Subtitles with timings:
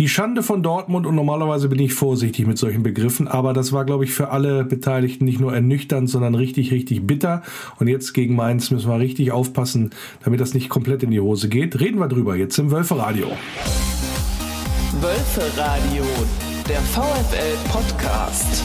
[0.00, 3.84] Die Schande von Dortmund und normalerweise bin ich vorsichtig mit solchen Begriffen, aber das war,
[3.84, 7.42] glaube ich, für alle Beteiligten nicht nur ernüchternd, sondern richtig, richtig bitter.
[7.78, 9.90] Und jetzt gegen Mainz müssen wir richtig aufpassen,
[10.24, 11.78] damit das nicht komplett in die Hose geht.
[11.78, 13.28] Reden wir drüber jetzt im Wölferadio.
[15.00, 16.04] Wölferadio,
[16.68, 18.64] der VfL-Podcast.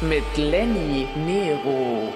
[0.00, 2.14] Mit Lenny Nero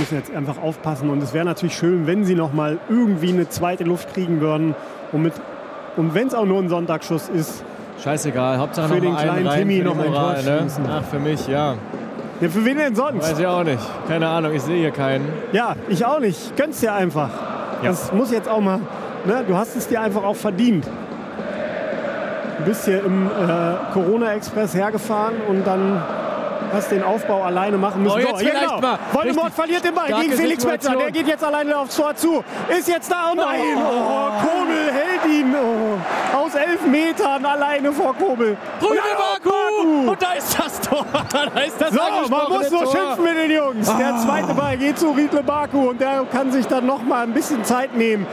[0.00, 1.10] müssen jetzt einfach aufpassen.
[1.10, 4.74] Und es wäre natürlich schön, wenn sie noch mal irgendwie eine zweite Luft kriegen würden.
[5.12, 5.32] Und,
[5.96, 7.64] und wenn es auch nur ein Sonntagsschuss ist.
[8.02, 10.66] Scheißegal, Hauptsache für den kleinen rein, Timmy noch ein Tor ne?
[10.88, 11.74] Ach, für mich, ja.
[12.40, 13.28] Ja, für wen denn sonst?
[13.28, 13.82] Weiß ich auch nicht.
[14.06, 15.28] Keine Ahnung, ich sehe hier keinen.
[15.52, 16.56] Ja, ich auch nicht.
[16.56, 17.30] Gönn's dir einfach.
[17.82, 17.90] Ja.
[17.90, 18.78] Das muss jetzt auch mal.
[19.24, 19.44] Ne?
[19.48, 20.86] Du hast es dir einfach auch verdient.
[22.58, 26.00] Du bist hier im äh, Corona-Express hergefahren und dann
[26.72, 28.16] hast den Aufbau alleine machen müssen.
[28.16, 28.98] Oh, jetzt hier vielleicht mal.
[29.12, 30.64] Voldemort Richtig verliert den Ball starke gegen Felix.
[30.64, 30.96] Metzer.
[30.96, 32.44] Der geht jetzt alleine aufs Tor zu.
[32.68, 33.30] Ist jetzt da.
[33.32, 33.60] Oh nein.
[33.76, 35.54] Oh, Kobel hält ihn.
[35.54, 36.36] Oh.
[36.38, 38.56] Aus elf Metern alleine vor Kobel.
[38.80, 40.10] Und dann- Baku!
[40.10, 41.04] Und da ist das Tor.
[41.32, 42.92] da ist das So, man muss nur Tor.
[42.92, 43.96] schimpfen mit den Jungs.
[43.96, 47.32] Der zweite Ball geht zu Riedle Baku und der kann sich dann noch mal ein
[47.32, 48.26] bisschen Zeit nehmen.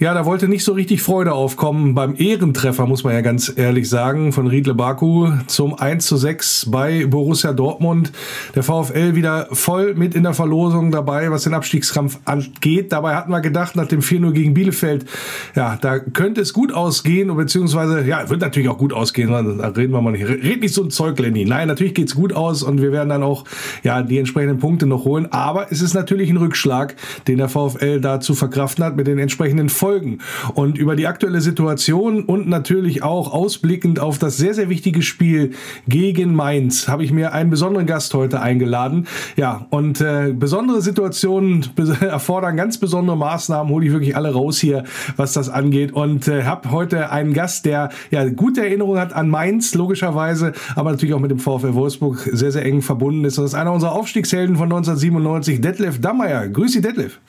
[0.00, 3.88] Ja, da wollte nicht so richtig Freude aufkommen beim Ehrentreffer, muss man ja ganz ehrlich
[3.88, 8.10] sagen, von Riedle Baku zum 1 zu 6 bei Borussia Dortmund.
[8.56, 12.90] Der VfL wieder voll mit in der Verlosung dabei, was den Abstiegskampf angeht.
[12.90, 15.06] Dabei hatten wir gedacht, nach dem 4-0 gegen Bielefeld,
[15.54, 19.30] ja, da könnte es gut ausgehen, beziehungsweise, ja, wird natürlich auch gut ausgehen.
[19.30, 20.26] Da reden wir mal nicht.
[20.26, 21.44] Red nicht so ein Zeug, Lenny.
[21.44, 23.44] Nein, natürlich geht's gut aus und wir werden dann auch,
[23.84, 25.28] ja, die entsprechenden Punkte noch holen.
[25.30, 26.96] Aber es ist natürlich ein Rückschlag,
[27.28, 30.20] den der VfL da zu verkraften hat mit den entsprechenden Folgen.
[30.54, 35.50] Und über die aktuelle Situation und natürlich auch ausblickend auf das sehr, sehr wichtige Spiel
[35.86, 39.06] gegen Mainz habe ich mir einen besonderen Gast heute eingeladen.
[39.36, 41.66] Ja, und äh, besondere Situationen
[42.00, 44.84] erfordern ganz besondere Maßnahmen, hole ich wirklich alle raus hier,
[45.18, 45.92] was das angeht.
[45.92, 50.92] Und äh, habe heute einen Gast, der ja gute Erinnerungen hat an Mainz, logischerweise, aber
[50.92, 53.36] natürlich auch mit dem VfL Wolfsburg sehr, sehr eng verbunden ist.
[53.36, 56.48] Das ist einer unserer Aufstiegshelden von 1997, Detlef Dammeier.
[56.48, 57.20] Grüß dich, Detlef.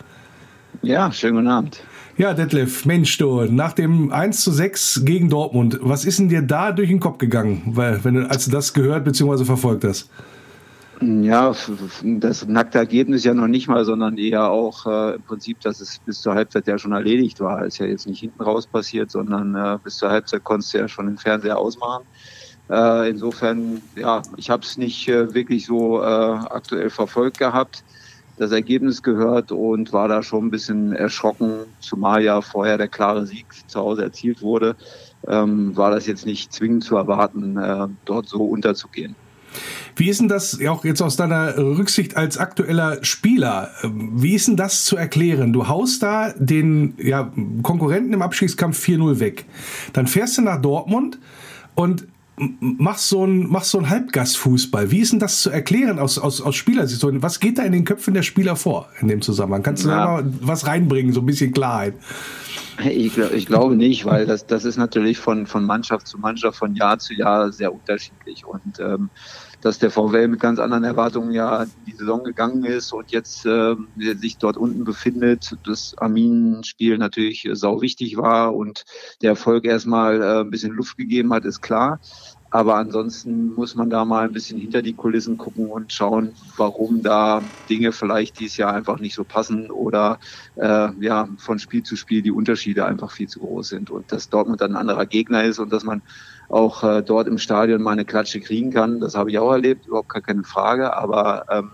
[0.84, 1.84] Ja, schönen guten Abend.
[2.18, 6.42] Ja, Detlef, Mensch, du, nach dem 1 zu 6 gegen Dortmund, was ist denn dir
[6.42, 9.44] da durch den Kopf gegangen, weil, wenn du, als du das gehört bzw.
[9.44, 10.10] verfolgt hast?
[11.02, 11.54] Ja,
[12.02, 16.00] das nackte Ergebnis ja noch nicht mal, sondern eher auch äh, im Prinzip, dass es
[16.06, 17.66] bis zur Halbzeit ja schon erledigt war.
[17.66, 20.88] Ist ja jetzt nicht hinten raus passiert, sondern äh, bis zur Halbzeit konntest du ja
[20.88, 22.06] schon den Fernseher ausmachen.
[22.70, 27.84] Äh, insofern, ja, ich habe es nicht äh, wirklich so äh, aktuell verfolgt gehabt,
[28.38, 33.26] das Ergebnis gehört und war da schon ein bisschen erschrocken, zumal ja vorher der klare
[33.26, 34.76] Sieg zu Hause erzielt wurde.
[35.28, 39.16] Ähm, war das jetzt nicht zwingend zu erwarten, äh, dort so unterzugehen.
[39.96, 43.72] Wie ist denn das auch jetzt aus deiner Rücksicht als aktueller Spieler?
[43.84, 45.54] ähm, Wie ist denn das zu erklären?
[45.54, 47.32] Du haust da den ja,
[47.64, 49.46] Konkurrenten im Abstiegskampf 4-0 weg.
[49.94, 51.20] Dann fährst du nach Dortmund
[51.76, 52.08] und
[52.38, 54.92] m- machst so einen machst so einen Halbgastfußball.
[54.92, 57.02] Wie ist denn das zu erklären aus, aus, aus Spielersicht?
[57.22, 59.64] Was geht da in den Köpfen der Spieler vor in dem Zusammenhang?
[59.64, 60.22] Kannst du da Ja.
[60.22, 61.94] mal was reinbringen, so ein bisschen Klarheit?
[62.84, 66.76] Ich, ich glaube nicht, weil das, das ist natürlich von, von Mannschaft zu Mannschaft, von
[66.76, 68.46] Jahr zu Jahr sehr unterschiedlich.
[68.46, 69.10] Und ähm,
[69.62, 73.46] dass der VW mit ganz anderen Erwartungen ja in die Saison gegangen ist und jetzt
[73.46, 78.84] ähm, sich dort unten befindet, das Armin-Spiel natürlich äh, sau wichtig war und
[79.22, 82.00] der Erfolg erstmal äh, ein bisschen Luft gegeben hat, ist klar.
[82.56, 87.04] Aber ansonsten muss man da mal ein bisschen hinter die Kulissen gucken und schauen, warum
[87.04, 90.20] da Dinge vielleicht dieses Jahr einfach nicht so passen oder
[90.56, 94.30] äh, ja von Spiel zu Spiel die Unterschiede einfach viel zu groß sind und dass
[94.30, 96.02] Dortmund dann ein anderer Gegner ist und dass man
[96.50, 99.88] auch äh, dort im Stadion mal eine Klatsche kriegen kann, das habe ich auch erlebt,
[99.88, 100.96] überhaupt gar keine Frage.
[100.96, 101.72] Aber ähm,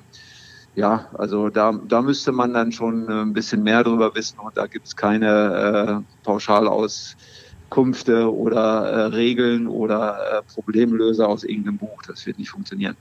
[0.76, 4.56] ja, also da, da müsste man dann schon äh, ein bisschen mehr drüber wissen und
[4.58, 12.02] da gibt es keine äh, Pauschalauskünfte oder äh, Regeln oder äh, Problemlöser aus irgendeinem Buch.
[12.08, 12.96] Das wird nicht funktionieren.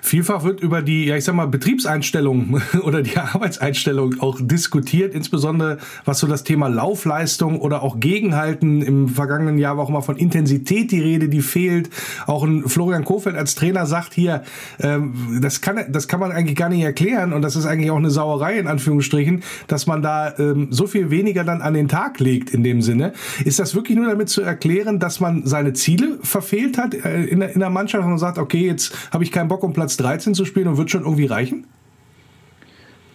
[0.00, 5.78] Vielfach wird über die, ja ich sag mal, Betriebseinstellung oder die Arbeitseinstellung auch diskutiert, insbesondere
[6.04, 8.82] was so das Thema Laufleistung oder auch Gegenhalten.
[8.82, 11.90] Im vergangenen Jahr war auch mal von Intensität die Rede, die fehlt.
[12.26, 14.42] Auch ein Florian Kofeld als Trainer sagt hier,
[14.80, 17.96] ähm, das, kann, das kann man eigentlich gar nicht erklären und das ist eigentlich auch
[17.96, 22.20] eine Sauerei in Anführungsstrichen, dass man da ähm, so viel weniger dann an den Tag
[22.20, 23.12] legt in dem Sinne.
[23.44, 27.40] Ist das wirklich nur damit zu erklären, dass man seine Ziele verfehlt hat äh, in,
[27.40, 30.32] der, in der Mannschaft und sagt, okay, jetzt habe ich keinen Bock, um Platz 13
[30.32, 31.66] zu spielen und wird schon irgendwie reichen?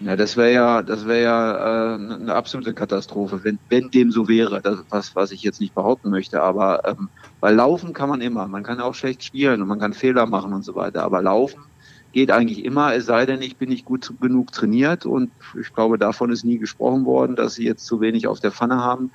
[0.02, 4.28] Ja, das wäre ja, das wäre ja äh, eine absolute Katastrophe, wenn, wenn dem so
[4.28, 4.62] wäre.
[4.62, 6.44] Das, was, was ich jetzt nicht behaupten möchte.
[6.44, 8.48] Aber ähm, weil laufen kann man immer.
[8.48, 11.04] Man kann auch schlecht spielen und man kann Fehler machen und so weiter.
[11.04, 11.64] Aber laufen
[12.12, 15.98] geht eigentlich immer, es sei denn, ich bin nicht gut genug trainiert und ich glaube,
[15.98, 19.10] davon ist nie gesprochen worden, dass sie jetzt zu wenig auf der Pfanne haben,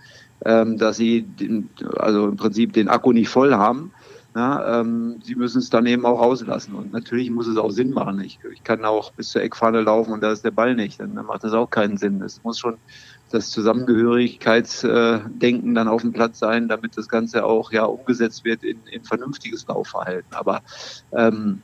[0.45, 3.93] ähm, dass sie den, also im Prinzip den Akku nicht voll haben.
[4.35, 6.75] Ja, ähm, sie müssen es dann eben auch rauslassen.
[6.75, 8.19] Und natürlich muss es auch Sinn machen.
[8.21, 11.01] Ich, ich kann auch bis zur Eckfahne laufen und da ist der Ball nicht.
[11.01, 12.23] Dann, dann macht das auch keinen Sinn.
[12.23, 12.79] Es muss schon
[13.31, 18.79] das Zusammengehörigkeitsdenken dann auf dem Platz sein, damit das Ganze auch ja umgesetzt wird in,
[18.91, 20.33] in vernünftiges Laufverhalten.
[20.35, 20.63] Aber
[21.13, 21.61] ähm,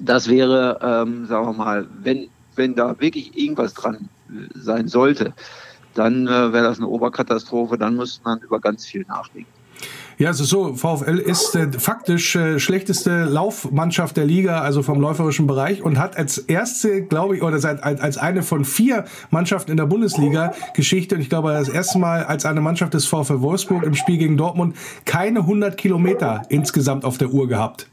[0.00, 4.08] das wäre, ähm, sagen wir mal, wenn, wenn da wirklich irgendwas dran
[4.54, 5.34] sein sollte,
[5.94, 9.48] dann äh, wäre das eine Oberkatastrophe, dann müsste man über ganz viel nachdenken.
[10.16, 15.00] Ja, es ist so, VfL ist äh, faktisch äh, schlechteste Laufmannschaft der Liga, also vom
[15.00, 19.72] läuferischen Bereich und hat als erste, glaube ich, oder seit, als eine von vier Mannschaften
[19.72, 23.40] in der Bundesliga Geschichte und ich glaube das erste Mal als eine Mannschaft des VfL
[23.40, 27.88] Wolfsburg im Spiel gegen Dortmund keine 100 Kilometer insgesamt auf der Uhr gehabt.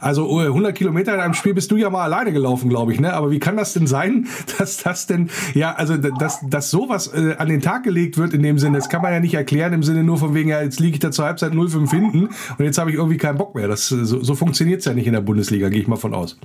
[0.00, 3.00] Also 100 Kilometer in einem Spiel bist du ja mal alleine gelaufen, glaube ich.
[3.00, 3.12] Ne?
[3.12, 4.26] Aber wie kann das denn sein,
[4.58, 8.42] dass das denn, ja, also dass, dass sowas äh, an den Tag gelegt wird in
[8.42, 10.80] dem Sinne, das kann man ja nicht erklären im Sinne nur von wegen, ja, jetzt
[10.80, 12.28] liege ich da zur Halbzeit 0,5 hinten
[12.58, 13.68] und jetzt habe ich irgendwie keinen Bock mehr.
[13.68, 16.38] Das, so, so funktioniert es ja nicht in der Bundesliga, gehe ich mal von aus.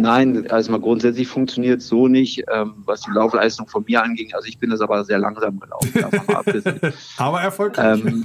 [0.00, 4.32] Nein, also mal grundsätzlich funktioniert es so nicht, ähm, was die Laufleistung von mir anging.
[4.34, 5.92] Also ich bin das aber sehr langsam gelaufen.
[7.16, 8.02] aber erfolgreich.
[8.04, 8.24] Ähm,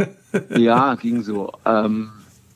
[0.56, 1.52] ja, ging so.
[1.66, 2.10] Ähm,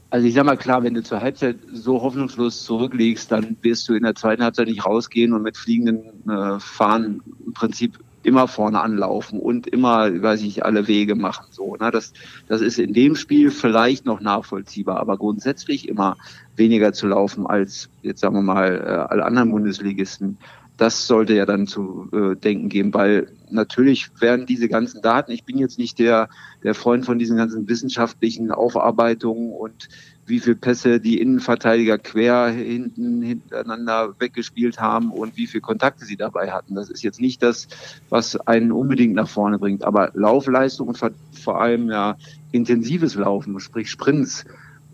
[0.10, 3.94] also ich sag mal klar, wenn du zur Halbzeit so hoffnungslos zurückliegst, dann wirst du
[3.94, 8.82] in der zweiten Halbzeit nicht rausgehen und mit fliegenden äh, Fahnen im Prinzip immer vorne
[8.82, 11.46] anlaufen und immer, weiß ich, alle Wege machen.
[11.52, 11.90] So, ne?
[11.92, 12.14] das,
[12.48, 16.18] das ist in dem Spiel vielleicht noch nachvollziehbar, aber grundsätzlich immer
[16.56, 20.38] weniger zu laufen als jetzt sagen wir mal äh, alle anderen Bundesligisten.
[20.80, 25.44] Das sollte ja dann zu äh, denken geben, weil natürlich werden diese ganzen Daten, ich
[25.44, 26.30] bin jetzt nicht der,
[26.64, 29.90] der Freund von diesen ganzen wissenschaftlichen Aufarbeitungen und
[30.26, 36.16] wie viele Pässe die Innenverteidiger quer hinten hintereinander weggespielt haben und wie viele Kontakte sie
[36.16, 36.76] dabei hatten.
[36.76, 37.68] Das ist jetzt nicht das,
[38.10, 39.84] was einen unbedingt nach vorne bringt.
[39.84, 42.16] Aber Laufleistung und vor allem ja
[42.54, 44.46] intensives Laufen, sprich Sprints,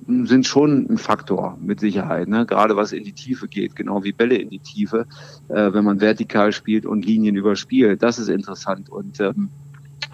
[0.08, 2.46] sind schon ein Faktor mit Sicherheit, ne?
[2.46, 5.08] gerade was in die Tiefe geht, genau wie Bälle in die Tiefe,
[5.50, 8.04] äh, wenn man vertikal spielt und Linien überspielt.
[8.04, 9.50] Das ist interessant und ähm,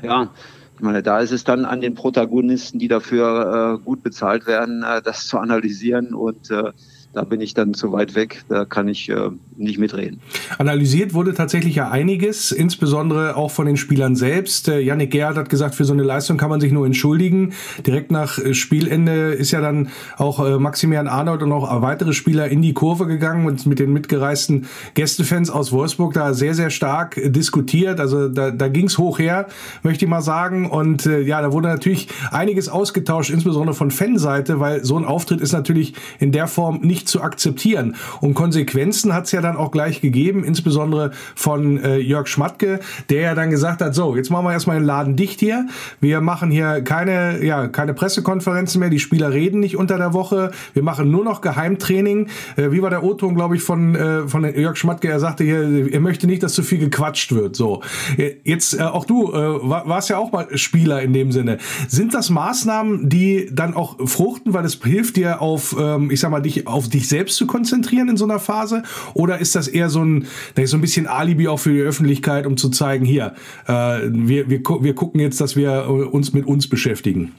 [0.01, 0.29] ja,
[0.75, 4.83] ich meine, da ist es dann an den Protagonisten, die dafür äh, gut bezahlt werden,
[4.83, 6.71] äh, das zu analysieren und äh,
[7.13, 10.21] da bin ich dann zu weit weg, da kann ich äh, nicht mitreden.
[10.57, 14.69] Analysiert wurde tatsächlich ja einiges, insbesondere auch von den Spielern selbst.
[14.69, 17.53] Äh, Yannick Gerhardt hat gesagt, für so eine Leistung kann man sich nur entschuldigen.
[17.85, 22.47] Direkt nach äh, Spielende ist ja dann auch äh, Maximilian Arnold und auch weitere Spieler
[22.47, 27.17] in die Kurve gegangen und mit den mitgereisten Gästefans aus Wolfsburg da sehr, sehr stark
[27.17, 27.99] äh, diskutiert.
[27.99, 29.47] Also da, da ging es hoch her,
[29.83, 30.69] möchte ich mal sagen.
[30.69, 35.41] Und äh, ja, da wurde natürlich einiges ausgetauscht, insbesondere von Fanseite, weil so ein Auftritt
[35.41, 37.95] ist natürlich in der Form nicht nicht zu akzeptieren.
[38.21, 43.21] Und Konsequenzen hat es ja dann auch gleich gegeben, insbesondere von äh, Jörg Schmatke, der
[43.21, 45.67] ja dann gesagt hat, so, jetzt machen wir erstmal den Laden dicht hier.
[45.99, 50.51] Wir machen hier keine, ja, keine Pressekonferenzen mehr, die Spieler reden nicht unter der Woche.
[50.73, 52.27] Wir machen nur noch Geheimtraining.
[52.55, 55.07] Äh, wie war der O-Ton, glaube ich, von, äh, von Jörg Schmatke?
[55.07, 57.55] Er sagte hier, er möchte nicht, dass zu viel gequatscht wird.
[57.55, 57.81] So,
[58.17, 61.57] äh, jetzt äh, auch du äh, war, warst ja auch mal Spieler in dem Sinne.
[61.87, 66.29] Sind das Maßnahmen, die dann auch fruchten, weil es hilft dir auf, ähm, ich sag
[66.29, 68.83] mal, dich auf dich selbst zu konzentrieren in so einer Phase?
[69.13, 70.27] Oder ist das eher so ein,
[70.65, 73.33] so ein bisschen Alibi auch für die Öffentlichkeit, um zu zeigen, hier,
[73.67, 77.31] äh, wir, wir, wir gucken jetzt, dass wir äh, uns mit uns beschäftigen?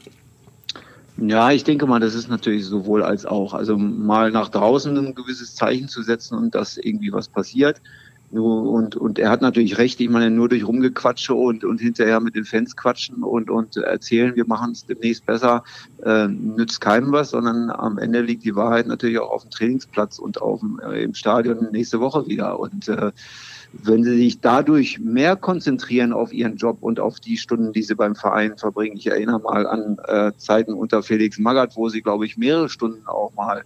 [1.17, 3.53] Ja, ich denke mal, das ist natürlich sowohl als auch.
[3.53, 7.81] Also mal nach draußen ein gewisses Zeichen zu setzen und dass irgendwie was passiert.
[8.39, 12.35] Und, und er hat natürlich recht, ich meine, nur durch Rumgequatsche und, und hinterher mit
[12.35, 15.63] den Fans quatschen und, und erzählen, wir machen es demnächst besser,
[16.03, 20.17] äh, nützt keinem was, sondern am Ende liegt die Wahrheit natürlich auch auf dem Trainingsplatz
[20.17, 22.59] und auf dem, äh, im Stadion nächste Woche wieder.
[22.59, 23.11] Und äh,
[23.73, 27.95] wenn sie sich dadurch mehr konzentrieren auf ihren Job und auf die Stunden, die sie
[27.95, 28.97] beim Verein verbringen.
[28.97, 33.07] Ich erinnere mal an äh, Zeiten unter Felix Magath, wo sie, glaube ich, mehrere Stunden
[33.07, 33.63] auch mal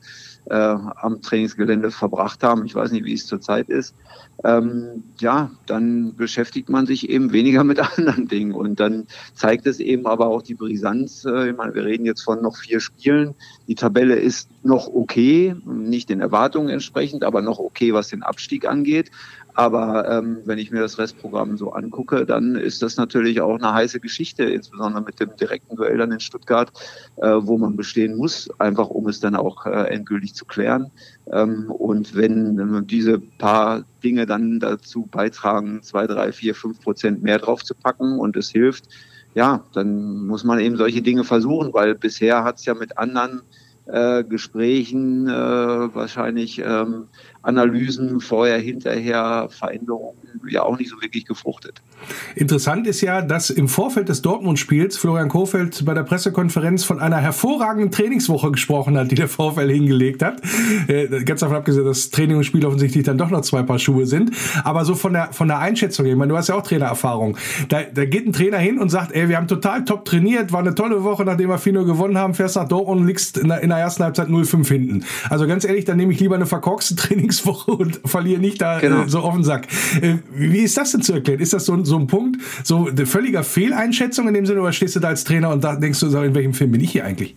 [0.49, 2.65] äh, am Trainingsgelände verbracht haben.
[2.65, 3.95] Ich weiß nicht, wie es zurzeit ist.
[4.43, 9.79] Ähm, ja, dann beschäftigt man sich eben weniger mit anderen Dingen und dann zeigt es
[9.79, 11.25] eben aber auch die Brisanz.
[11.25, 13.35] Äh, ich meine, wir reden jetzt von noch vier Spielen.
[13.67, 18.65] Die Tabelle ist noch okay, nicht den Erwartungen entsprechend, aber noch okay, was den Abstieg
[18.65, 19.11] angeht.
[19.57, 23.73] Aber ähm, wenn ich mir das Restprogramm so angucke, dann ist das natürlich auch eine
[23.73, 26.71] heiße Geschichte, insbesondere mit dem direkten Duell dann in Stuttgart,
[27.15, 30.91] äh, wo man bestehen muss, einfach um es dann auch äh, endgültig zu klären.
[31.31, 37.23] Ähm, und wenn, wenn diese paar Dinge dann dazu beitragen, zwei, drei, vier, fünf Prozent
[37.23, 38.89] mehr drauf zu packen und es hilft,
[39.33, 43.41] ja, dann muss man eben solche Dinge versuchen, weil bisher hat es ja mit anderen
[43.87, 47.07] äh, Gesprächen äh, wahrscheinlich ähm,
[47.47, 50.17] Analysen vorher, hinterher, Veränderungen
[50.49, 51.81] ja auch nicht so wirklich gefruchtet.
[52.35, 57.17] Interessant ist ja, dass im Vorfeld des Dortmund-Spiels Florian Kohfeldt bei der Pressekonferenz von einer
[57.17, 60.41] hervorragenden Trainingswoche gesprochen hat, die der VfL hingelegt hat.
[60.87, 64.05] Äh, ganz davon abgesehen, dass Training und Spiel offensichtlich dann doch noch zwei Paar Schuhe
[64.05, 64.31] sind.
[64.63, 67.37] Aber so von der, von der Einschätzung, ich meine, du hast ja auch Trainererfahrung.
[67.69, 70.59] Da, da geht ein Trainer hin und sagt, ey, wir haben total top trainiert, war
[70.59, 73.61] eine tolle Woche, nachdem wir 4 gewonnen haben, fährst nach Dortmund und liegst in der,
[73.61, 75.05] in der ersten Halbzeit 0-5 hinten.
[75.29, 76.95] Also ganz ehrlich, dann nehme ich lieber eine verkorkste
[77.37, 79.03] Trainingswoche und verliere nicht da genau.
[79.03, 79.67] äh, so auf den Sack.
[80.01, 81.39] Äh, wie ist das denn zu erklären?
[81.39, 84.95] Ist das so, so ein Punkt, so eine völliger Fehleinschätzung in dem Sinne, oder stehst
[84.95, 87.35] du da als Trainer und da denkst du, in welchem Film bin ich hier eigentlich?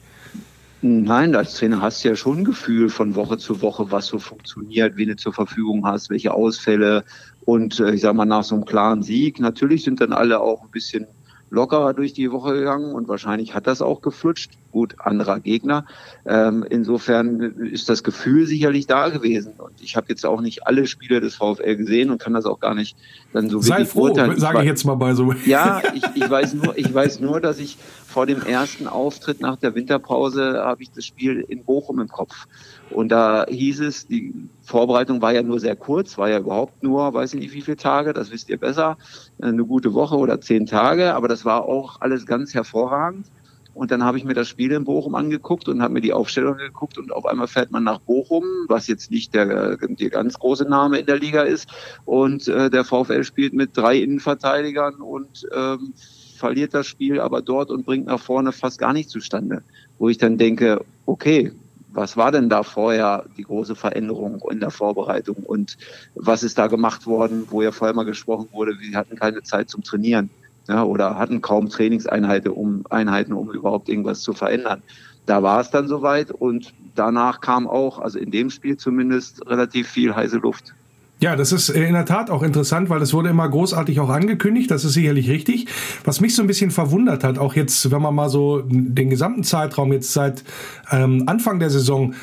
[0.82, 4.18] Nein, als Trainer hast du ja schon ein Gefühl von Woche zu Woche, was so
[4.18, 7.04] funktioniert, wen du zur Verfügung hast, welche Ausfälle.
[7.44, 10.62] Und äh, ich sag mal, nach so einem klaren Sieg, natürlich sind dann alle auch
[10.62, 11.06] ein bisschen
[11.50, 14.52] lockerer durch die Woche gegangen und wahrscheinlich hat das auch geflutscht.
[14.70, 15.84] Gut, anderer Gegner.
[16.24, 19.54] Ähm, insofern ist das Gefühl sicherlich da gewesen.
[19.58, 22.60] Und ich habe jetzt auch nicht alle Spiele des VfL gesehen und kann das auch
[22.60, 22.96] gar nicht
[23.32, 25.32] dann so Sei wirklich froh, sage ich jetzt mal bei so.
[25.44, 29.56] Ja, ich, ich weiß nur, ich weiß nur, dass ich vor dem ersten Auftritt nach
[29.56, 32.46] der Winterpause habe ich das Spiel in Bochum im Kopf.
[32.90, 37.14] Und da hieß es, die Vorbereitung war ja nur sehr kurz, war ja überhaupt nur,
[37.14, 38.98] weiß ich nicht wie viele Tage, das wisst ihr besser,
[39.40, 43.26] eine gute Woche oder zehn Tage, aber das war auch alles ganz hervorragend.
[43.72, 46.56] Und dann habe ich mir das Spiel in Bochum angeguckt und habe mir die Aufstellung
[46.56, 50.64] geguckt und auf einmal fährt man nach Bochum, was jetzt nicht der, der ganz große
[50.64, 51.68] Name in der Liga ist.
[52.04, 55.94] Und äh, der VfL spielt mit drei Innenverteidigern und ähm,
[56.36, 59.62] verliert das Spiel aber dort und bringt nach vorne fast gar nicht zustande.
[59.98, 61.52] Wo ich dann denke, okay,
[61.92, 65.76] was war denn da vorher die große Veränderung in der Vorbereitung und
[66.14, 69.70] was ist da gemacht worden, wo ja vorher mal gesprochen wurde, wir hatten keine Zeit
[69.70, 70.30] zum Trainieren
[70.68, 74.82] ja, oder hatten kaum Trainingseinheiten, um, Einheiten, um überhaupt irgendwas zu verändern.
[75.26, 79.88] Da war es dann soweit und danach kam auch, also in dem Spiel zumindest, relativ
[79.88, 80.74] viel heiße Luft.
[81.22, 84.70] Ja, das ist in der Tat auch interessant, weil es wurde immer großartig auch angekündigt.
[84.70, 85.66] Das ist sicherlich richtig.
[86.02, 89.44] Was mich so ein bisschen verwundert hat, auch jetzt, wenn man mal so den gesamten
[89.44, 90.42] Zeitraum jetzt seit
[90.90, 92.14] ähm, Anfang der Saison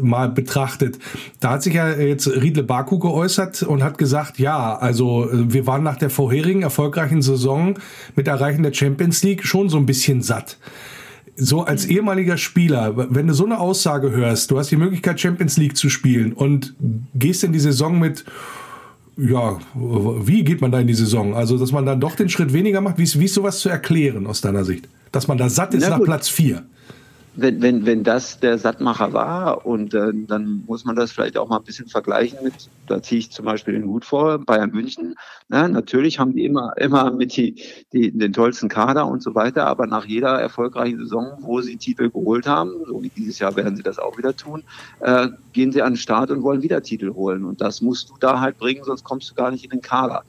[0.00, 0.98] mal betrachtet,
[1.40, 5.66] da hat sich ja jetzt Riedle Baku geäußert und hat gesagt, ja, also äh, wir
[5.66, 7.78] waren nach der vorherigen erfolgreichen Saison
[8.14, 10.56] mit Erreichen der Champions League schon so ein bisschen satt
[11.36, 15.56] so als ehemaliger Spieler, wenn du so eine Aussage hörst, du hast die Möglichkeit Champions
[15.56, 16.74] League zu spielen und
[17.14, 18.24] gehst in die Saison mit
[19.18, 21.34] ja, wie geht man da in die Saison?
[21.34, 23.70] Also, dass man dann doch den Schritt weniger macht, wie ist, wie ist sowas zu
[23.70, 24.88] erklären aus deiner Sicht?
[25.10, 26.62] Dass man da satt ist nach Platz 4?
[27.36, 31.48] Wenn, wenn, wenn das der Sattmacher war und äh, dann muss man das vielleicht auch
[31.48, 35.14] mal ein bisschen vergleichen mit, da ziehe ich zum Beispiel den Hut vor, Bayern München.
[35.48, 37.62] Na, natürlich haben die immer, immer mit die,
[37.92, 42.10] die, den tollsten Kader und so weiter, aber nach jeder erfolgreichen Saison, wo sie Titel
[42.10, 44.64] geholt haben, so wie dieses Jahr werden sie das auch wieder tun,
[45.00, 47.44] äh, gehen sie an den Start und wollen wieder Titel holen.
[47.44, 50.24] Und das musst du da halt bringen, sonst kommst du gar nicht in den Kader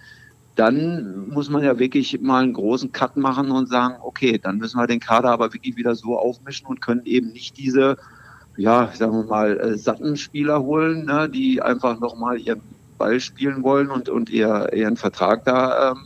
[0.58, 4.80] dann muss man ja wirklich mal einen großen Cut machen und sagen, okay, dann müssen
[4.80, 7.98] wir den Kader aber wirklich wieder so aufmischen und können eben nicht diese,
[8.58, 12.62] ja, sagen wir mal, äh, satten Spieler holen, ne, die einfach nochmal ihren
[12.98, 15.98] Ball spielen wollen und, und ihr, ihren Vertrag da ähm,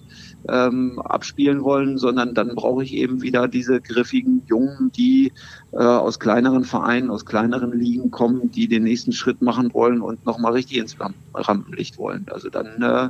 [0.50, 5.32] ähm, abspielen wollen, sondern dann brauche ich eben wieder diese griffigen Jungen, die
[5.78, 10.54] aus kleineren Vereinen, aus kleineren Ligen kommen, die den nächsten Schritt machen wollen und nochmal
[10.54, 10.98] richtig ins
[11.34, 12.26] Rampenlicht wollen.
[12.30, 13.10] Also dann äh,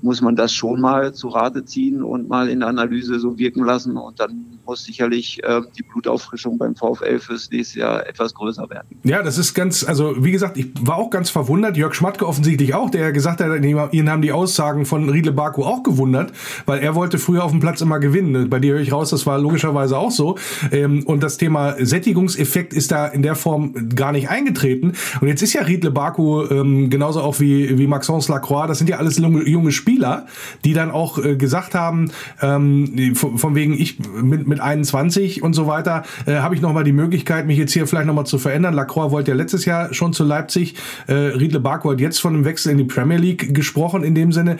[0.00, 3.64] muss man das schon mal zu Rate ziehen und mal in der Analyse so wirken
[3.64, 8.68] lassen und dann muss sicherlich äh, die Blutauffrischung beim VfL fürs nächste Jahr etwas größer
[8.68, 8.86] werden.
[9.02, 12.74] Ja, das ist ganz, also wie gesagt, ich war auch ganz verwundert, Jörg Schmatke offensichtlich
[12.74, 16.32] auch, der gesagt hat, ihn haben die Aussagen von Riedle Baku auch gewundert,
[16.66, 18.50] weil er wollte früher auf dem Platz immer gewinnen.
[18.50, 20.36] Bei dir höre ich raus, das war logischerweise auch so.
[20.70, 24.92] Ähm, und das Thema Sättigungseffekt ist da in der Form gar nicht eingetreten.
[25.20, 28.88] Und jetzt ist ja Riedle Baku ähm, genauso auch wie, wie Maxence Lacroix, das sind
[28.88, 30.26] ja alles junge, Spieler,
[30.64, 35.54] die dann auch äh, gesagt haben, ähm, von, von, wegen ich mit, mit 21 und
[35.54, 38.74] so weiter, äh, habe ich nochmal die Möglichkeit, mich jetzt hier vielleicht nochmal zu verändern.
[38.74, 40.76] Lacroix wollte ja letztes Jahr schon zu Leipzig,
[41.08, 44.30] äh, Riedle Baku hat jetzt von einem Wechsel in die Premier League gesprochen in dem
[44.30, 44.58] Sinne.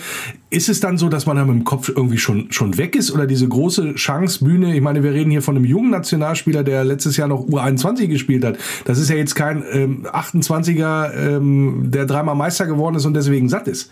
[0.51, 3.11] Ist es dann so, dass man dann mit dem Kopf irgendwie schon, schon weg ist
[3.11, 6.85] oder diese große Chance, Bühne, ich meine, wir reden hier von einem jungen Nationalspieler, der
[6.85, 8.57] letztes Jahr noch U21 gespielt hat.
[8.87, 13.51] Das ist ja jetzt kein ähm, 28er, ähm, der dreimal Meister geworden ist und deswegen
[13.51, 13.91] satt ist.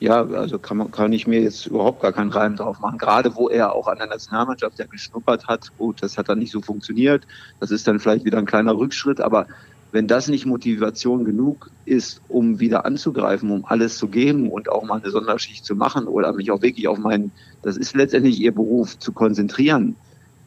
[0.00, 2.96] Ja, also kann, man, kann ich mir jetzt überhaupt gar keinen Reim drauf machen.
[2.96, 6.52] Gerade wo er auch an der Nationalmannschaft ja geschnuppert hat, gut, das hat dann nicht
[6.52, 7.26] so funktioniert.
[7.60, 9.46] Das ist dann vielleicht wieder ein kleiner Rückschritt, aber
[9.92, 14.84] wenn das nicht Motivation genug ist, um wieder anzugreifen, um alles zu geben und auch
[14.84, 17.32] mal eine Sonderschicht zu machen oder mich auch wirklich auf meinen,
[17.62, 19.96] das ist letztendlich ihr Beruf, zu konzentrieren,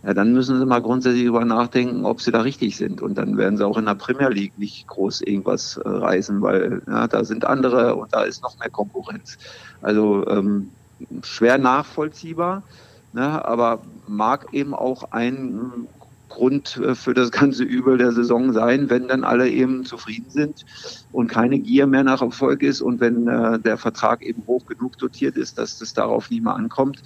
[0.04, 3.02] ja, dann müssen sie mal grundsätzlich darüber nachdenken, ob sie da richtig sind.
[3.02, 6.82] Und dann werden sie auch in der Premier League nicht groß irgendwas äh, reißen, weil
[6.88, 9.38] ja, da sind andere und da ist noch mehr Konkurrenz.
[9.82, 10.72] Also ähm,
[11.22, 12.64] schwer nachvollziehbar,
[13.14, 15.88] ne, aber mag eben auch ein
[16.34, 20.66] Grund äh, für das ganze Übel der Saison sein, wenn dann alle eben zufrieden sind
[21.12, 24.98] und keine Gier mehr nach Erfolg ist und wenn äh, der Vertrag eben hoch genug
[24.98, 27.04] dotiert ist, dass das darauf nicht mehr ankommt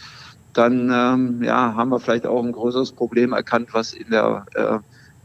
[0.58, 4.80] dann ähm, ja, haben wir vielleicht auch ein größeres Problem erkannt, was in der äh,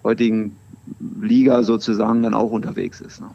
[0.05, 0.57] heutigen
[1.23, 3.23] Liga sozusagen dann auch unterwegs ist.
[3.23, 3.31] Ne?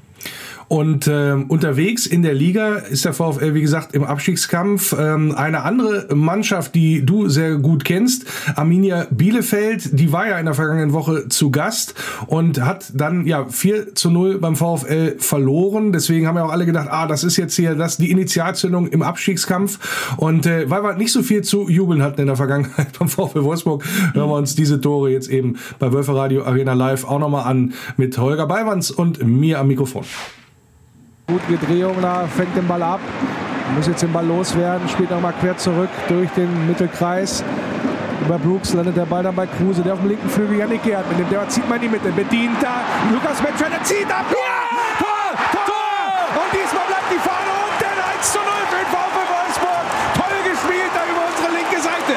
[0.67, 4.93] Und äh, unterwegs in der Liga ist der VfL, wie gesagt, im Abstiegskampf.
[4.99, 10.45] Ähm, eine andere Mannschaft, die du sehr gut kennst, Arminia Bielefeld, die war ja in
[10.45, 11.95] der vergangenen Woche zu Gast
[12.27, 15.93] und hat dann ja 4 zu 0 beim VfL verloren.
[15.93, 19.01] Deswegen haben wir auch alle gedacht, ah, das ist jetzt hier das, die Initialzündung im
[19.01, 19.79] Abstiegskampf.
[20.17, 23.43] Und äh, weil wir nicht so viel zu jubeln hatten in der Vergangenheit beim VfL
[23.43, 27.45] Wolfsburg, hören wir uns diese Tore jetzt eben bei Wölfe Radio Arena Live auch nochmal
[27.45, 30.03] an mit Holger Ballwanz und mir am Mikrofon.
[31.27, 32.99] Gute Drehung da, fängt den Ball ab.
[33.75, 37.43] Muss jetzt den Ball loswerden, spielt nochmal quer zurück durch den Mittelkreis.
[38.21, 41.07] Über Brooks landet der Ball dann bei Kruse, der auf dem linken Flügel Janik Gerd.
[41.09, 42.81] Mit dem der zieht man die Mitte, bedient da.
[43.11, 44.25] Lukas der zieht ab.
[44.31, 44.39] Tor!
[44.99, 45.07] Tor!
[45.51, 45.61] Tor!
[45.65, 46.41] Tor!
[46.41, 47.97] Und diesmal bleibt die Fahne unten.
[48.17, 49.85] 1 zu 0 für den VfL Wolfsburg.
[50.15, 52.15] Toll gespielt da über unsere linke Seite.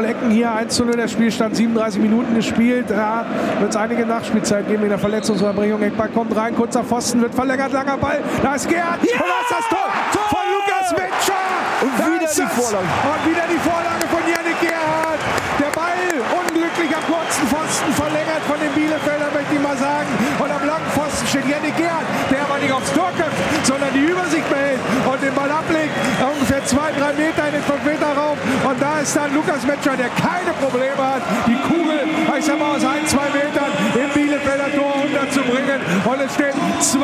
[0.00, 2.90] 0 Ecken hier, 1 zu 0 der Spielstand, 37 Minuten gespielt.
[2.90, 3.26] Ja,
[3.58, 5.82] wird es einige Nachspielzeit geben in der Verletzungsunterbringung.
[5.82, 8.20] Eckball kommt rein, kurzer Pfosten, wird verlängert, langer Ball.
[8.42, 9.20] Da ist Gerhard ja!
[9.20, 10.28] und da ist das Tor, Tor!
[10.32, 11.44] von Lukas Metscher.
[11.82, 12.48] Und Da wieder die.
[12.48, 12.88] Vorlage.
[13.12, 15.20] Und wieder die Vorlage von Yannick Gerhard.
[15.60, 16.00] Der Ball
[16.32, 20.08] unglücklich am kurzen Pfosten verlängert von den Bielefeldern, möchte ich mal sagen.
[20.40, 24.48] Und am langen Pfosten steht Yannick Gerhard, der nicht aufs Tor köpft, sondern die Übersicht
[24.48, 25.94] behält und den Ball ablegt.
[26.20, 28.36] Ungefähr zwei, drei Meter in den 5-Meter-Raum.
[28.68, 32.00] Und da ist dann Lukas Metscher, der keine Probleme hat, die Kugel,
[32.38, 35.80] ich sag mal, aus ein, zwei Metern im Bielefelder Tor unterzubringen.
[36.04, 36.98] Und es steht 2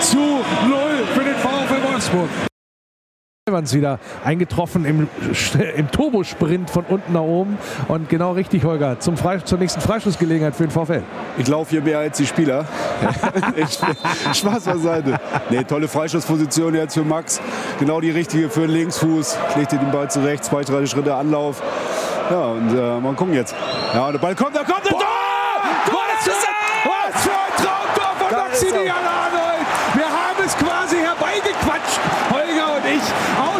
[0.00, 2.55] zu 0 für den VfL Wolfsburg.
[3.48, 5.08] Evans wieder eingetroffen im,
[5.76, 7.58] im Turbosprint von unten nach oben.
[7.86, 11.04] Und genau richtig, Holger, zum zur nächsten Freischussgelegenheit für den VfL.
[11.38, 12.64] Ich laufe hier mehr als die Spieler.
[14.34, 15.20] Spaß beiseite.
[15.48, 17.40] Nee, tolle Freischussposition jetzt für Max.
[17.78, 19.38] Genau die richtige für den Linksfuß.
[19.54, 21.62] Legt den Ball zurecht, zwei, drei Schritte Anlauf.
[22.28, 23.54] Ja, und äh, mal gucken jetzt.
[23.94, 25.02] Ja, und der Ball kommt, da kommt der Tor!
[25.88, 28.38] Tor für, was für ein Traumtor von.
[28.38, 29.66] Maximilian Arnold!
[29.94, 32.00] Wir haben es quasi herbeigequatscht,
[32.32, 33.02] Holger und ich.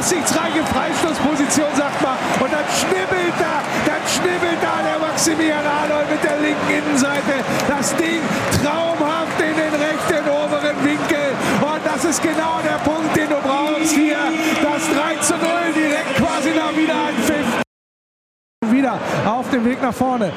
[0.06, 2.14] Aussichtsreiche Freistoßposition, sagt man.
[2.38, 3.58] Und dann schnibbelt da,
[3.90, 7.42] dann schnibbelt da der Maximilian Arnold mit der linken Innenseite.
[7.66, 8.22] Das Ding
[8.62, 11.34] traumhaft in den rechten oberen Winkel.
[11.58, 14.30] Und das ist genau der Punkt, den du brauchst hier.
[14.62, 17.66] Das 3 zu 0 direkt quasi nach Wiederanpfiff
[18.70, 20.30] wieder auf dem Weg nach vorne.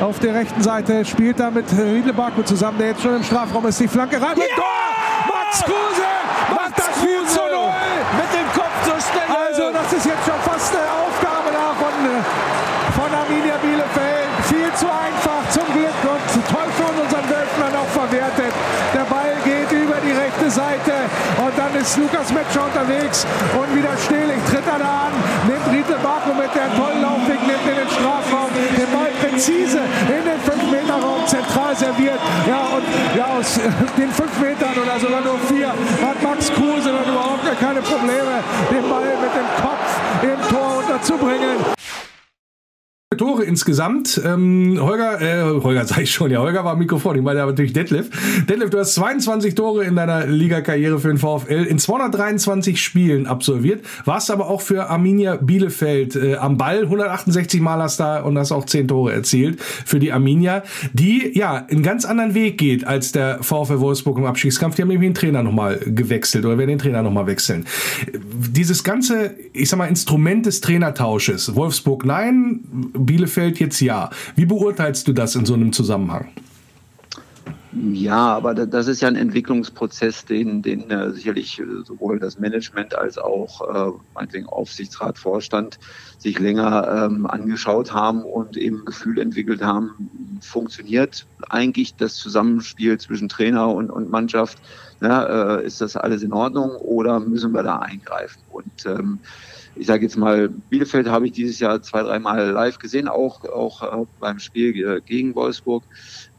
[0.00, 3.66] Auf der rechten Seite spielt er mit Riedle Baku zusammen, der jetzt schon im Strafraum
[3.66, 3.80] ist.
[3.80, 4.38] Die Flanke rein.
[4.38, 4.64] mit Tor!
[5.26, 6.08] Max Kruse
[6.54, 7.48] macht das 4 zu 0.
[8.20, 9.28] Mit dem Kopf so schnell.
[9.28, 12.20] Also das ist jetzt schon fast eine Aufgabe da von, äh,
[12.96, 14.28] von Arminia Bielefeld.
[14.48, 18.52] Viel zu einfach zum Glück und toll von unseren Wölfen dann auch verwertet.
[18.94, 20.94] Der Ball geht über die rechte Seite
[21.36, 25.12] und dann ist Lukas Metscher unterwegs und wieder Stehlich tritt er da an,
[25.48, 30.22] nimmt Riedle Baku mit der tollen Laufweg, nimmt in den Strafraum, den Ball präzise in
[30.28, 32.20] den 5-Meter-Raum zentral serviert.
[32.46, 32.84] Ja, und
[33.16, 33.54] ja, aus
[33.96, 38.88] den 5 Metern oder sogar nur 4 hat Max Kruse dann überhaupt keine Probleme, den
[38.88, 39.88] Ball mit dem Kopf
[40.22, 41.77] im Tor unterzubringen.
[43.16, 44.20] Tore insgesamt.
[44.22, 47.52] Ähm, Holger, äh, Holger sag ich schon, ja, Holger war am Mikrofon, ich meine aber
[47.52, 48.10] natürlich Detlef.
[48.46, 53.82] Detlef, du hast 22 Tore in deiner Ligakarriere für den VfL in 223 Spielen absolviert,
[54.04, 58.52] warst aber auch für Arminia Bielefeld äh, am Ball, 168 Mal hast da und hast
[58.52, 63.12] auch 10 Tore erzielt für die Arminia, die ja einen ganz anderen Weg geht als
[63.12, 64.76] der VfL Wolfsburg im Abstiegskampf.
[64.76, 67.64] Die haben nämlich den Trainer nochmal gewechselt oder werden den Trainer nochmal wechseln.
[68.12, 72.60] Dieses ganze, ich sag mal, Instrument des Trainertausches, Wolfsburg nein,
[72.98, 74.10] Bielefeld jetzt ja.
[74.34, 76.28] Wie beurteilst du das in so einem Zusammenhang?
[77.92, 82.38] Ja, aber da- das ist ja ein Entwicklungsprozess, den, den äh, sicherlich äh, sowohl das
[82.38, 85.78] Management als auch äh, meinetwegen Aufsichtsrat, Vorstand
[86.18, 90.08] sich länger ähm, angeschaut haben und eben Gefühl entwickelt haben,
[90.40, 94.58] funktioniert eigentlich das Zusammenspiel zwischen Trainer und, und Mannschaft?
[95.02, 98.40] Ja, äh, ist das alles in Ordnung oder müssen wir da eingreifen?
[98.50, 99.20] Und ähm,
[99.78, 103.82] ich sage jetzt mal, Bielefeld habe ich dieses Jahr zwei, dreimal live gesehen, auch, auch
[103.82, 105.84] äh, beim Spiel äh, gegen Wolfsburg.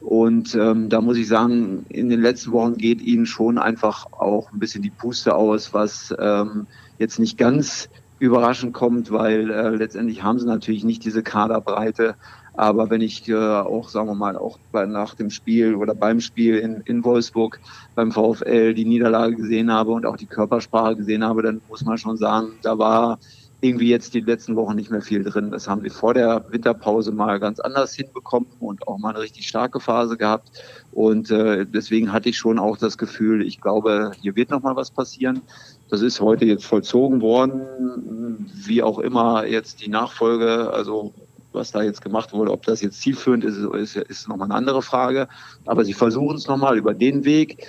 [0.00, 4.52] Und ähm, da muss ich sagen, in den letzten Wochen geht ihnen schon einfach auch
[4.52, 6.66] ein bisschen die Puste aus, was ähm,
[6.98, 12.16] jetzt nicht ganz überraschend kommt, weil äh, letztendlich haben sie natürlich nicht diese Kaderbreite.
[12.60, 16.20] Aber wenn ich äh, auch, sagen wir mal, auch bei, nach dem Spiel oder beim
[16.20, 17.58] Spiel in, in Wolfsburg
[17.94, 21.96] beim VfL die Niederlage gesehen habe und auch die Körpersprache gesehen habe, dann muss man
[21.96, 23.18] schon sagen, da war
[23.62, 25.50] irgendwie jetzt die letzten Wochen nicht mehr viel drin.
[25.50, 29.48] Das haben wir vor der Winterpause mal ganz anders hinbekommen und auch mal eine richtig
[29.48, 30.50] starke Phase gehabt.
[30.92, 34.76] Und äh, deswegen hatte ich schon auch das Gefühl, ich glaube, hier wird noch mal
[34.76, 35.40] was passieren.
[35.88, 41.14] Das ist heute jetzt vollzogen worden, wie auch immer jetzt die Nachfolge, also
[41.52, 44.82] was da jetzt gemacht wurde, ob das jetzt zielführend ist, ist, ist nochmal eine andere
[44.82, 45.28] Frage.
[45.66, 47.66] Aber sie versuchen es nochmal über den Weg,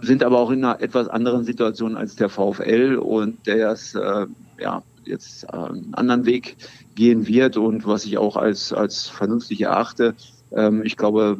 [0.00, 4.26] sind aber auch in einer etwas anderen Situation als der VfL und der es äh,
[4.58, 6.56] ja, jetzt einen anderen Weg
[6.94, 10.14] gehen wird und was ich auch als, als vernünftig erachte.
[10.52, 11.38] Ähm, ich glaube,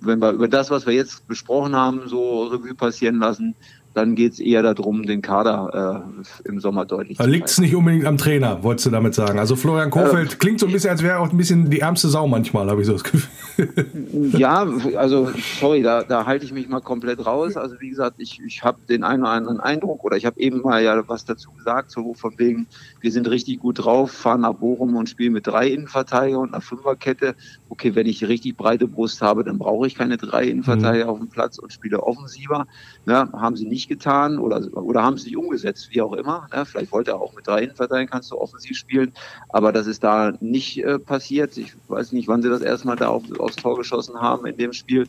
[0.00, 3.54] wenn wir über das, was wir jetzt besprochen haben, so Revue passieren lassen,
[3.96, 6.04] dann geht es eher darum, den Kader
[6.44, 9.14] äh, im Sommer deutlich da zu Liegt es nicht unbedingt am Trainer, wolltest du damit
[9.14, 9.38] sagen?
[9.38, 12.08] Also Florian Kofeld äh, klingt so ein bisschen, als wäre auch ein bisschen die ärmste
[12.08, 13.22] Sau manchmal, habe ich so das Gefühl.
[14.36, 17.56] ja, also sorry, da, da halte ich mich mal komplett raus.
[17.56, 20.60] Also wie gesagt, ich, ich habe den einen oder anderen Eindruck oder ich habe eben
[20.60, 22.66] mal ja was dazu gesagt, so von wegen,
[23.00, 26.60] wir sind richtig gut drauf, fahren nach Bochum und spielen mit drei Innenverteidiger und einer
[26.60, 27.34] Fünferkette.
[27.70, 31.10] Okay, wenn ich richtig breite Brust habe, dann brauche ich keine drei Innenverteidiger mhm.
[31.10, 32.66] auf dem Platz und spiele offensiver.
[33.06, 36.48] Ja, haben sie nicht nicht getan oder, oder haben es nicht umgesetzt, wie auch immer.
[36.54, 36.64] Ne?
[36.66, 39.12] Vielleicht wollte er auch mit drei Innenverteidigern, kannst du offensiv spielen,
[39.48, 41.56] aber das ist da nicht äh, passiert.
[41.56, 44.72] Ich weiß nicht, wann sie das erstmal da auf, aufs Tor geschossen haben in dem
[44.72, 45.06] Spiel.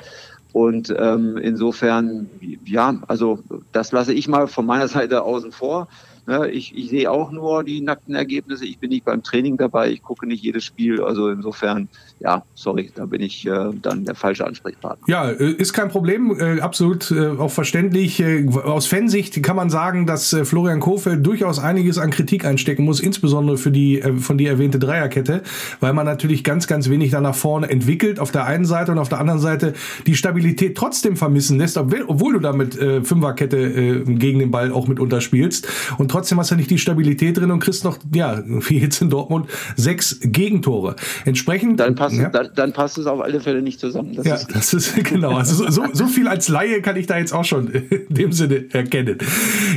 [0.53, 2.29] Und ähm, insofern,
[2.65, 3.39] ja, also
[3.71, 5.87] das lasse ich mal von meiner Seite außen vor.
[6.27, 8.65] Ne, ich, ich sehe auch nur die nackten Ergebnisse.
[8.65, 9.91] Ich bin nicht beim Training dabei.
[9.91, 11.01] Ich gucke nicht jedes Spiel.
[11.01, 11.87] Also insofern,
[12.19, 15.07] ja, sorry, da bin ich äh, dann der falsche Ansprechpartner.
[15.07, 16.37] Ja, äh, ist kein Problem.
[16.37, 18.19] Äh, absolut äh, auch verständlich.
[18.19, 22.83] Äh, aus Fansicht kann man sagen, dass äh, Florian Kofeld durchaus einiges an Kritik einstecken
[22.83, 25.43] muss, insbesondere für die von dir erwähnte Dreierkette,
[25.79, 28.97] weil man natürlich ganz, ganz wenig da nach vorne entwickelt auf der einen Seite und
[28.99, 34.51] auf der anderen Seite die Stabilität trotzdem vermissen lässt, obwohl du damit Fünferkette gegen den
[34.51, 35.67] Ball auch mit unterspielst.
[35.97, 39.11] Und trotzdem hast du nicht die Stabilität drin und kriegst noch, ja, wie jetzt in
[39.11, 40.95] Dortmund, sechs Gegentore.
[41.25, 41.79] Entsprechend.
[41.79, 42.29] Dann passt, ja.
[42.29, 44.15] dann, dann, passt es auf alle Fälle nicht zusammen.
[44.15, 45.37] Das ja, ist das ist genau.
[45.37, 48.65] Also so, so viel als Laie kann ich da jetzt auch schon in dem Sinne
[48.73, 49.19] erkennen.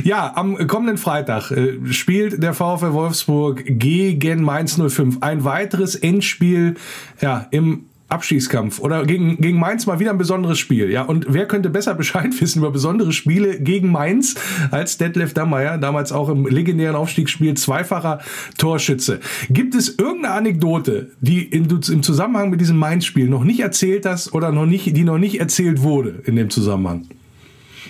[0.03, 5.17] Ja, am kommenden Freitag äh, spielt der VfL Wolfsburg gegen Mainz 05.
[5.21, 6.75] Ein weiteres Endspiel
[7.21, 10.91] ja, im Abschießkampf oder gegen, gegen Mainz mal wieder ein besonderes Spiel.
[10.91, 14.35] Ja, und wer könnte besser Bescheid wissen über besondere Spiele gegen Mainz
[14.71, 18.19] als Detlef Dammeier, damals auch im legendären Aufstiegsspiel zweifacher
[18.57, 19.19] Torschütze.
[19.49, 24.33] Gibt es irgendeine Anekdote, die in, im Zusammenhang mit diesem Mainz-Spiel noch nicht erzählt hast
[24.33, 27.07] oder noch nicht, die noch nicht erzählt wurde in dem Zusammenhang?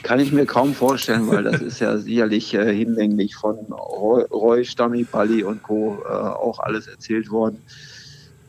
[0.03, 4.65] Kann ich mir kaum vorstellen, weil das ist ja sicherlich äh, hinlänglich von Roy, Roy
[4.65, 6.03] Stammi, Balli und Co.
[6.03, 7.59] Äh, auch alles erzählt worden.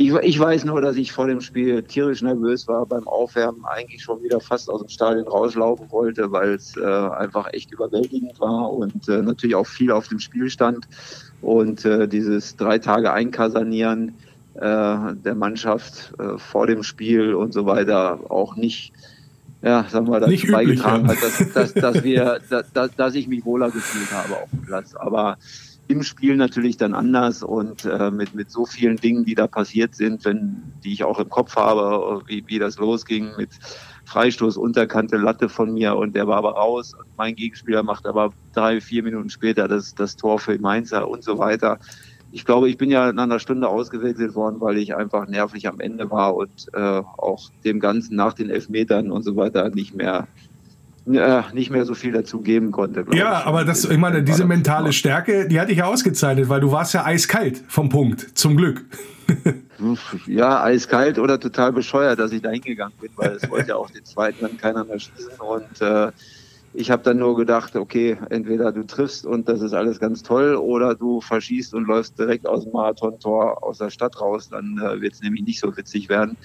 [0.03, 4.03] Ich, ich, weiß nur, dass ich vor dem Spiel tierisch nervös war, beim Aufwärmen eigentlich
[4.03, 8.73] schon wieder fast aus dem Stadion rauslaufen wollte, weil es äh, einfach echt überwältigend war
[8.73, 10.89] und äh, natürlich auch viel auf dem Spiel stand.
[11.41, 14.17] Und äh, dieses drei Tage Einkasanieren
[14.55, 18.93] äh, der Mannschaft äh, vor dem Spiel und so weiter auch nicht,
[19.63, 23.71] ja, sagen wir, dazu beigetragen hat, dass, dass, dass, wir, dass, dass ich mich wohler
[23.71, 24.97] gefühlt habe auf dem Platz.
[24.97, 25.39] Aber
[25.93, 29.95] im Spiel natürlich dann anders und äh, mit, mit so vielen Dingen, die da passiert
[29.95, 33.51] sind, wenn, die ich auch im Kopf habe, wie, wie das losging mit
[34.07, 38.33] Freistoß, unterkante Latte von mir und der war aber raus und mein Gegenspieler macht aber
[38.55, 41.79] drei, vier Minuten später das, das Tor für Mainzer und so weiter.
[42.33, 45.81] Ich glaube, ich bin ja nach einer Stunde ausgewechselt worden, weil ich einfach nervlich am
[45.81, 50.27] Ende war und äh, auch dem Ganzen nach den Elfmetern und so weiter nicht mehr
[51.11, 53.05] äh, nicht mehr so viel dazu geben konnte.
[53.13, 53.47] Ja, ich.
[53.47, 56.95] aber das, ich meine, diese mentale Stärke, die hatte ich ja ausgezeichnet, weil du warst
[56.95, 58.85] ja eiskalt vom Punkt, zum Glück.
[60.27, 63.91] ja, eiskalt oder total bescheuert, dass ich da hingegangen bin, weil es wollte ja auch
[63.91, 66.13] den zweiten dann keiner mehr schießen und äh,
[66.75, 70.55] ich habe dann nur gedacht, okay, entweder du triffst und das ist alles ganz toll
[70.55, 75.01] oder du verschießt und läufst direkt aus dem Marathontor aus der Stadt raus, dann äh,
[75.01, 76.37] wird es nämlich nicht so witzig werden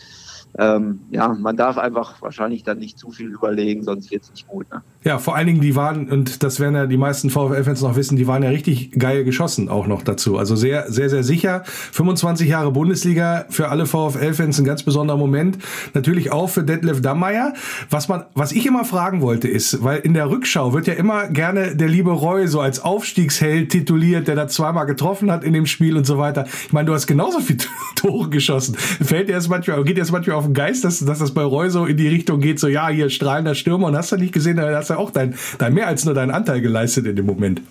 [0.58, 4.48] ähm, ja, man darf einfach wahrscheinlich dann nicht zu viel überlegen, sonst wird es nicht
[4.48, 4.70] gut.
[4.72, 4.82] Ne?
[5.04, 8.18] Ja, vor allen Dingen, die waren, und das werden ja die meisten VfL-Fans noch wissen,
[8.18, 10.38] die waren ja richtig geil geschossen auch noch dazu.
[10.38, 11.62] Also sehr, sehr, sehr sicher.
[11.66, 15.60] 25 Jahre Bundesliga für alle VfL-Fans ein ganz besonderer Moment.
[15.94, 17.54] Natürlich auch für Detlef Dammeier.
[17.92, 21.28] Was man, was ich immer fragen wollte ist, weil in der Rückschau wird ja immer
[21.28, 25.68] gerne der liebe Roy so als Aufstiegsheld tituliert, der da zweimal getroffen hat in dem
[25.68, 26.46] Spiel und so weiter.
[26.66, 27.60] Ich meine, du hast genauso viele
[27.96, 28.76] Tore geschossen.
[28.76, 31.86] Fällt dir manchmal, geht jetzt manchmal auf den Geist, dass, dass das bei Roy so
[31.86, 34.76] in die Richtung geht, so ja, hier strahlender Stürmer und hast du nicht gesehen, da
[34.76, 37.62] hast du auch dein, dein mehr als nur deinen Anteil geleistet in dem Moment.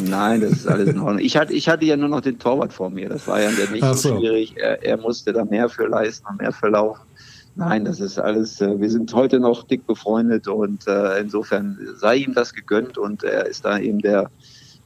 [0.00, 1.18] Nein, das ist alles in Ordnung.
[1.18, 3.08] Ich hatte, ich hatte ja nur noch den Torwart vor mir.
[3.08, 3.94] Das war ja nicht so.
[3.94, 4.18] so.
[4.18, 4.54] schwierig.
[4.56, 7.00] Er, er, musste da mehr für leisten und mehr für laufen.
[7.56, 12.16] Nein, das ist alles, äh, wir sind heute noch dick befreundet und äh, insofern sei
[12.16, 14.30] ihm das gegönnt und er ist da eben der,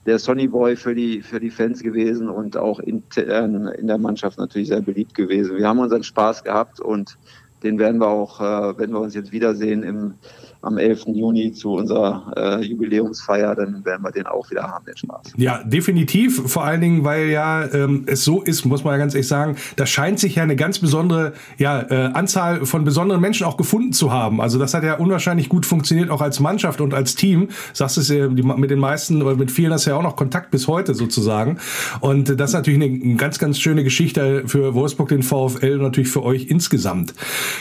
[0.07, 4.39] der Sonny Boy für die, für die Fans gewesen und auch intern in der Mannschaft
[4.39, 5.57] natürlich sehr beliebt gewesen.
[5.57, 7.19] Wir haben unseren Spaß gehabt und
[7.63, 10.15] den werden wir auch, äh, wenn wir uns jetzt wiedersehen im
[10.63, 11.07] am 11.
[11.09, 15.35] Juni zu unserer äh, Jubiläumsfeier, dann werden wir den auch wieder haben, den Spaß.
[15.37, 16.51] Ja, definitiv.
[16.51, 19.57] Vor allen Dingen, weil ja ähm, es so ist, muss man ja ganz ehrlich sagen,
[19.77, 23.93] da scheint sich ja eine ganz besondere ja, äh, Anzahl von besonderen Menschen auch gefunden
[23.93, 24.41] zu haben.
[24.41, 27.49] Also das hat ja unwahrscheinlich gut funktioniert, auch als Mannschaft und als Team.
[27.73, 30.53] Sagst es ja, mit den meisten oder mit vielen hast du ja auch noch Kontakt
[30.53, 31.59] bis heute sozusagen.
[32.01, 35.83] Und das ist natürlich eine, eine ganz, ganz schöne Geschichte für Wolfsburg, den VfL und
[35.83, 37.15] natürlich für euch insgesamt.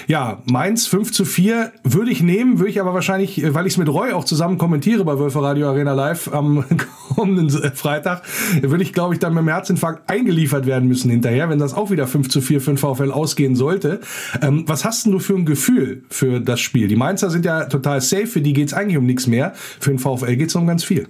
[0.08, 3.66] Ja, Mainz 5 zu 4 würde ich nehmen, würde ich aber aber wahrscheinlich, äh, weil
[3.66, 6.66] ich es mit Roy auch zusammen kommentiere bei Wölfe Radio Arena Live am
[7.16, 8.24] kommenden Freitag,
[8.62, 11.90] würde ich, glaube ich, dann mit dem Herzinfarkt eingeliefert werden müssen hinterher, wenn das auch
[11.90, 14.02] wieder 5 zu 4 für den VfL ausgehen sollte.
[14.42, 16.90] Ähm, was hast denn du für ein Gefühl für das Spiel?
[16.90, 19.54] Die Mainzer sind ja total safe, für die geht es eigentlich um nichts mehr.
[19.56, 21.08] Für den VfL geht es um ganz viel.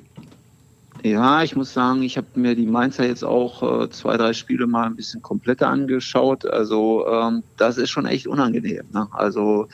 [1.04, 4.68] Ja, ich muss sagen, ich habe mir die Mainzer jetzt auch äh, zwei, drei Spiele
[4.68, 6.46] mal ein bisschen kompletter angeschaut.
[6.46, 8.84] Also ähm, das ist schon echt unangenehm.
[8.94, 9.08] Ne?
[9.12, 9.68] Also äh,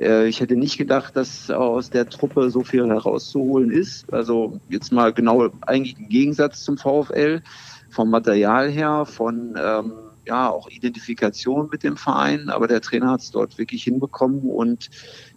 [0.00, 4.10] ich hätte nicht gedacht, dass aus der Truppe so viel herauszuholen ist.
[4.12, 7.42] Also jetzt mal genau eigentlich im Gegensatz zum VfL
[7.90, 9.92] vom Material her, von ähm,
[10.26, 12.48] ja auch Identifikation mit dem Verein.
[12.48, 14.88] Aber der Trainer hat es dort wirklich hinbekommen und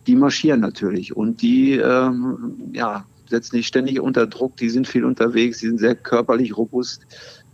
[0.08, 4.58] die marschieren natürlich und die ähm, ja setzen dich ständig unter Druck.
[4.58, 7.06] Die sind viel unterwegs, die sind sehr körperlich robust.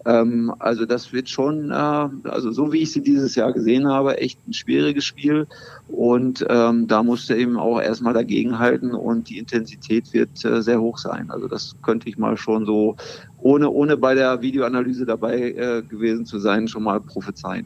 [0.05, 4.17] Ähm, also das wird schon, äh, also so wie ich sie dieses Jahr gesehen habe,
[4.17, 5.47] echt ein schwieriges Spiel.
[5.87, 10.97] Und ähm, da musste eben auch erstmal dagegenhalten und die Intensität wird äh, sehr hoch
[10.97, 11.29] sein.
[11.29, 12.95] Also das könnte ich mal schon so,
[13.39, 17.65] ohne, ohne bei der Videoanalyse dabei äh, gewesen zu sein, schon mal prophezeien.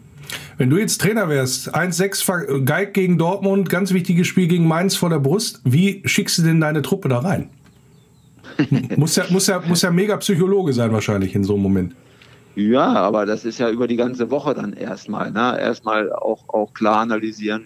[0.57, 5.09] Wenn du jetzt Trainer wärst, 1-6 Geig gegen Dortmund, ganz wichtiges Spiel gegen Mainz vor
[5.09, 7.49] der Brust, wie schickst du denn deine Truppe da rein?
[8.97, 11.95] muss, ja, muss, ja, muss ja mega Psychologe sein wahrscheinlich in so einem Moment.
[12.55, 15.31] Ja, aber das ist ja über die ganze Woche dann erstmal.
[15.31, 15.59] Ne?
[15.59, 17.65] Erstmal auch, auch klar analysieren,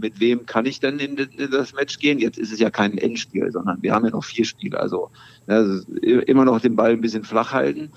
[0.00, 2.18] mit wem kann ich denn in, in, das Match gehen.
[2.18, 4.78] Jetzt ist es ja kein Endspiel, sondern wir haben ja noch vier Spiele.
[4.78, 5.10] Also,
[5.46, 7.90] also immer noch den Ball ein bisschen flach halten.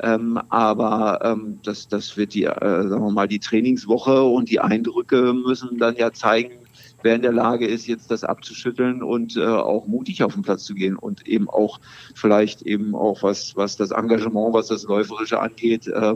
[0.00, 4.60] Ähm, aber ähm, das, das wird die, äh, sagen wir mal, die Trainingswoche und die
[4.60, 6.61] Eindrücke müssen dann ja zeigen,
[7.02, 10.64] wer in der Lage ist, jetzt das abzuschütteln und äh, auch mutig auf den Platz
[10.64, 11.80] zu gehen und eben auch
[12.14, 16.14] vielleicht eben auch was, was das Engagement, was das Läuferische angeht, äh,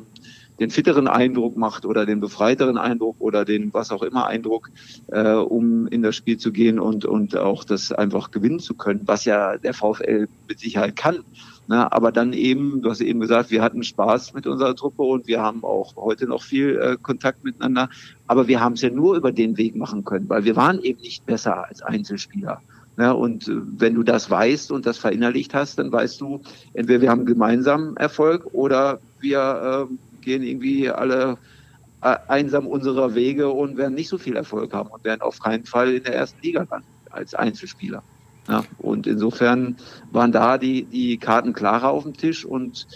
[0.58, 4.70] den fitteren Eindruck macht oder den befreiteren Eindruck oder den was auch immer Eindruck,
[5.08, 9.02] äh, um in das Spiel zu gehen und, und auch das einfach gewinnen zu können,
[9.04, 11.24] was ja der VfL mit Sicherheit kann.
[11.68, 15.26] Na, aber dann eben, du hast eben gesagt, wir hatten Spaß mit unserer Truppe und
[15.26, 17.88] wir haben auch heute noch viel äh, Kontakt miteinander.
[18.28, 21.00] Aber wir haben es ja nur über den Weg machen können, weil wir waren eben
[21.00, 22.62] nicht besser als Einzelspieler.
[22.98, 26.40] Ja, und äh, wenn du das weißt und das verinnerlicht hast, dann weißt du,
[26.72, 31.38] entweder wir haben gemeinsam Erfolg oder wir äh, gehen irgendwie alle
[32.02, 35.64] äh, einsam unserer Wege und werden nicht so viel Erfolg haben und werden auf keinen
[35.64, 38.02] Fall in der ersten Liga landen als Einzelspieler.
[38.48, 39.76] Ja, und insofern
[40.12, 42.86] waren da die, die Karten klarer auf dem Tisch und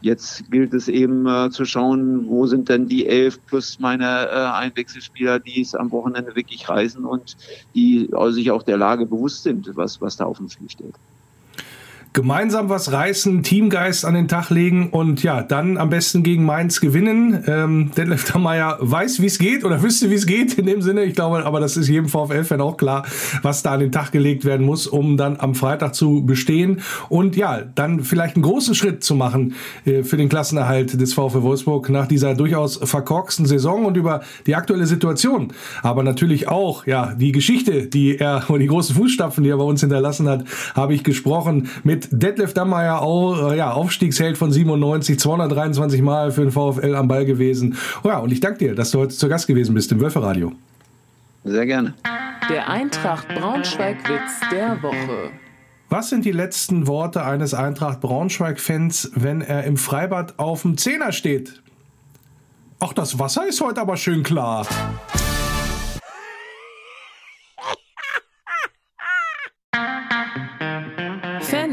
[0.00, 4.46] jetzt gilt es eben äh, zu schauen, wo sind denn die elf plus meine äh,
[4.52, 7.36] Einwechselspieler, die es am Wochenende wirklich reißen und
[7.74, 10.94] die sich auch der Lage bewusst sind, was, was da auf dem Spiel steht
[12.16, 16.80] gemeinsam was reißen, Teamgeist an den Tag legen und ja, dann am besten gegen Mainz
[16.80, 17.44] gewinnen.
[17.46, 21.04] Ähm, Detlef Dammeier weiß, wie es geht oder wüsste, wie es geht in dem Sinne.
[21.04, 23.04] Ich glaube, aber das ist jedem VfL-Fan auch klar,
[23.42, 27.36] was da an den Tag gelegt werden muss, um dann am Freitag zu bestehen und
[27.36, 31.90] ja, dann vielleicht einen großen Schritt zu machen äh, für den Klassenerhalt des VfL Wolfsburg
[31.90, 35.52] nach dieser durchaus verkorksten Saison und über die aktuelle Situation.
[35.82, 39.64] Aber natürlich auch, ja, die Geschichte, die er und die großen Fußstapfen, die er bei
[39.64, 45.18] uns hinterlassen hat, habe ich gesprochen mit Detlef Dammeier, auch, äh, ja, Aufstiegsheld von 97,
[45.18, 47.76] 223 Mal für den VfL am Ball gewesen.
[48.02, 50.52] Oh ja, und ich danke dir, dass du heute zu Gast gewesen bist im Wölferadio.
[51.44, 51.94] Sehr gerne.
[52.50, 55.30] Der Eintracht Braunschweig-Witz der Woche.
[55.88, 61.12] Was sind die letzten Worte eines Eintracht Braunschweig-Fans, wenn er im Freibad auf dem Zehner
[61.12, 61.62] steht?
[62.80, 64.66] Ach, das Wasser ist heute aber schön klar.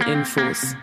[0.02, 0.76] Infos.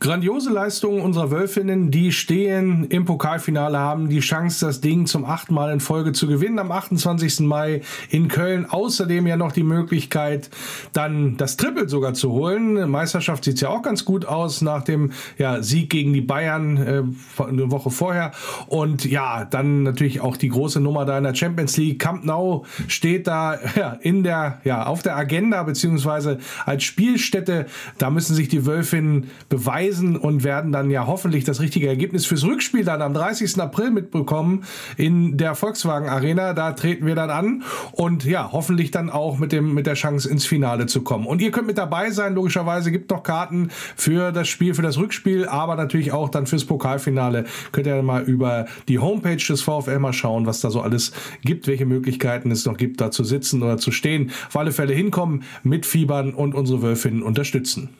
[0.00, 5.52] Grandiose Leistungen unserer Wölfinnen, die stehen im Pokalfinale, haben die Chance, das Ding zum achten
[5.52, 7.40] Mal in Folge zu gewinnen am 28.
[7.40, 8.64] Mai in Köln.
[8.64, 10.50] Außerdem ja noch die Möglichkeit,
[10.92, 12.88] dann das Triple sogar zu holen.
[12.88, 17.02] Meisterschaft sieht ja auch ganz gut aus nach dem ja, Sieg gegen die Bayern äh,
[17.42, 18.30] eine Woche vorher.
[18.68, 21.98] Und ja, dann natürlich auch die große Nummer da in der Champions League.
[21.98, 27.66] Camp Nou steht da ja, in der, ja, auf der Agenda beziehungsweise als Spielstätte.
[27.98, 32.26] Da müssen sich die Wölfinnen beweisen reisen und werden dann ja hoffentlich das richtige Ergebnis
[32.26, 33.60] fürs Rückspiel dann am 30.
[33.60, 34.64] April mitbekommen
[34.96, 36.52] in der Volkswagen Arena.
[36.52, 40.28] Da treten wir dann an und ja, hoffentlich dann auch mit dem, mit der Chance
[40.28, 41.26] ins Finale zu kommen.
[41.26, 42.34] Und ihr könnt mit dabei sein.
[42.34, 46.64] Logischerweise gibt noch Karten für das Spiel, für das Rückspiel, aber natürlich auch dann fürs
[46.64, 47.44] Pokalfinale.
[47.72, 51.66] Könnt ihr mal über die Homepage des VfL mal schauen, was da so alles gibt,
[51.66, 54.30] welche Möglichkeiten es noch gibt, da zu sitzen oder zu stehen.
[54.48, 57.90] Auf alle Fälle hinkommen, mitfiebern und unsere Wölfinnen unterstützen.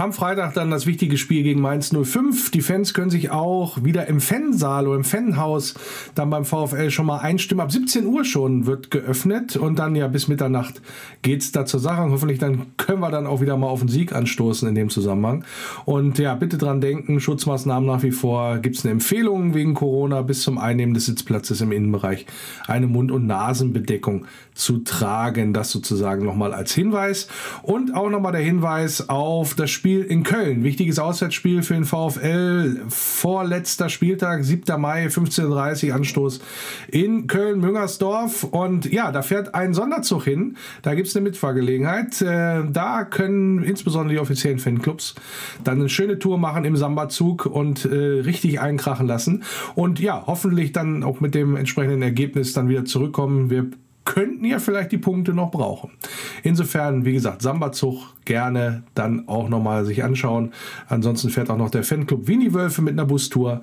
[0.00, 2.50] Am Freitag dann das wichtige Spiel gegen Mainz 05.
[2.52, 5.74] Die Fans können sich auch wieder im Fansaal oder im Fanhaus
[6.14, 7.60] dann beim VfL schon mal einstimmen.
[7.60, 10.80] Ab 17 Uhr schon wird geöffnet und dann ja bis Mitternacht
[11.20, 12.00] geht's da zur Sache.
[12.00, 14.88] Und hoffentlich dann können wir dann auch wieder mal auf den Sieg anstoßen in dem
[14.88, 15.44] Zusammenhang.
[15.84, 18.56] Und ja, bitte dran denken, Schutzmaßnahmen nach wie vor.
[18.56, 22.24] Gibt's eine Empfehlung wegen Corona bis zum Einnehmen des Sitzplatzes im Innenbereich
[22.66, 25.52] eine Mund- und Nasenbedeckung zu tragen.
[25.52, 27.28] Das sozusagen nochmal als Hinweis.
[27.60, 30.62] Und auch nochmal der Hinweis auf das Spiel Spiel in Köln.
[30.62, 32.82] Wichtiges Auswärtsspiel für den VfL.
[32.90, 34.80] Vorletzter Spieltag, 7.
[34.80, 36.40] Mai, 15.30 Uhr Anstoß
[36.86, 38.44] in Köln-Müngersdorf.
[38.44, 40.56] Und ja, da fährt ein Sonderzug hin.
[40.82, 42.22] Da gibt es eine Mitfahrgelegenheit.
[42.22, 45.16] Äh, da können insbesondere die offiziellen Fanclubs
[45.64, 49.42] dann eine schöne Tour machen im Samba-Zug und äh, richtig einkrachen lassen.
[49.74, 53.50] Und ja, hoffentlich dann auch mit dem entsprechenden Ergebnis dann wieder zurückkommen.
[53.50, 53.68] Wir
[54.04, 55.92] könnten ja vielleicht die Punkte noch brauchen.
[56.42, 60.52] Insofern, wie gesagt, Samba-Zug gerne dann auch nochmal sich anschauen.
[60.88, 63.62] Ansonsten fährt auch noch der Fanclub Winnie Wölfe mit einer Bustour.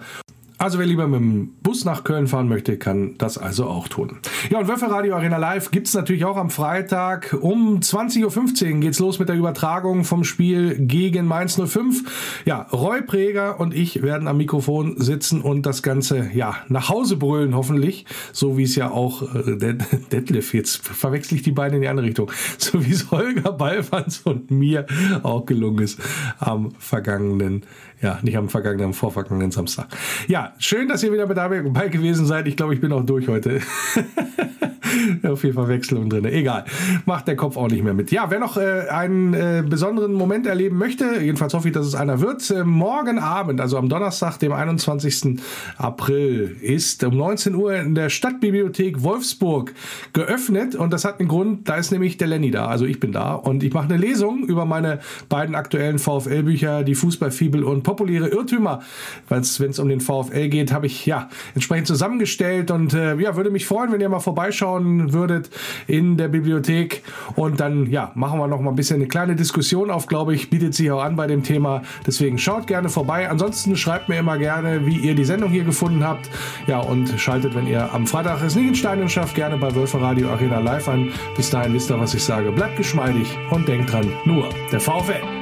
[0.60, 4.18] Also wer lieber mit dem Bus nach Köln fahren möchte, kann das also auch tun.
[4.50, 7.38] Ja, und Wölfe Radio Arena Live gibt es natürlich auch am Freitag.
[7.40, 12.42] Um 20.15 Uhr geht es los mit der Übertragung vom Spiel gegen Mainz 05.
[12.46, 17.18] Ja, Roy Preger und ich werden am Mikrofon sitzen und das Ganze ja nach Hause
[17.18, 18.06] brüllen, hoffentlich.
[18.34, 19.58] So wie es ja auch äh,
[20.12, 24.22] Detlef, jetzt verwechsel ich die beiden in die andere Richtung, so wie es Holger Ballfanz
[24.24, 24.88] und mir
[25.22, 26.00] auch gelungen ist
[26.40, 27.64] am vergangenen
[28.02, 29.88] ja, nicht am vergangenen, am vorvergangenen Samstag.
[30.28, 32.48] Ja, schön, dass ihr wieder mit dabei gewesen seid.
[32.48, 33.62] Ich glaube, ich bin auch durch heute.
[35.24, 36.26] Auf jeden Fall Wechselung drin.
[36.26, 36.66] Egal.
[37.06, 38.12] Macht der Kopf auch nicht mehr mit.
[38.12, 41.96] Ja, wer noch äh, einen äh, besonderen Moment erleben möchte, jedenfalls hoffe ich, dass es
[41.96, 45.40] einer wird, äh, morgen Abend, also am Donnerstag, dem 21.
[45.78, 49.74] April, ist um 19 Uhr in der Stadtbibliothek Wolfsburg
[50.14, 50.76] geöffnet.
[50.76, 52.68] Und das hat einen Grund, da ist nämlich der Lenny da.
[52.68, 53.34] Also ich bin da.
[53.34, 58.82] Und ich mache eine Lesung über meine beiden aktuellen VfL-Bücher, die Fußballfibel und populäre Irrtümer.
[59.30, 63.50] Wenn es um den VfL geht, habe ich ja entsprechend zusammengestellt und äh, ja, würde
[63.50, 65.50] mich freuen, wenn ihr mal vorbeischauen würdet
[65.88, 67.02] in der Bibliothek
[67.38, 70.50] und dann ja, machen wir noch mal ein bisschen eine kleine Diskussion auf, glaube ich,
[70.50, 71.82] bietet sich auch an bei dem Thema.
[72.06, 73.30] Deswegen schaut gerne vorbei.
[73.30, 76.30] Ansonsten schreibt mir immer gerne, wie ihr die Sendung hier gefunden habt.
[76.68, 80.02] Ja, und schaltet, wenn ihr am Freitag es nicht in Stein schafft, gerne bei Wölfe
[80.02, 81.14] Radio Arena live an.
[81.38, 82.52] Bis dahin wisst ihr, was ich sage.
[82.52, 85.37] Bleibt geschmeidig und denkt dran, nur der VfL.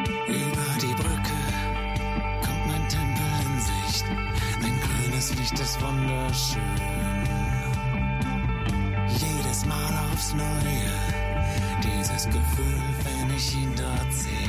[6.56, 6.86] Menschen.
[9.08, 10.92] Jedes Mal aufs Neue,
[11.84, 14.45] dieses Gefühl, wenn ich ihn dort sehe.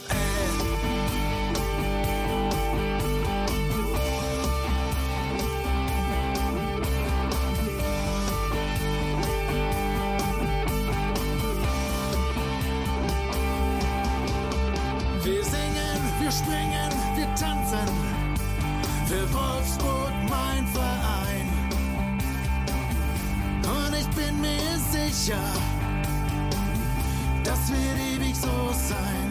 [15.22, 17.78] Wir singen, wir springen, wir tanzen.
[19.06, 21.48] Für Wolfsburg mein Verein.
[23.62, 25.69] Und ich bin mir sicher
[27.70, 29.29] wird ewig so sein.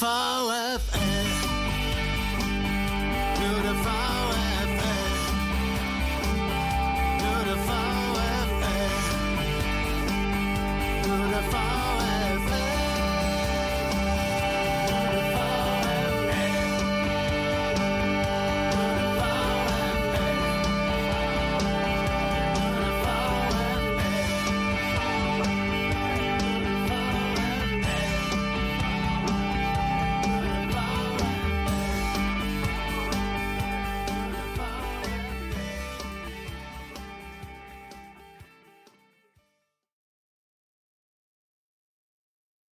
[0.00, 0.39] Immer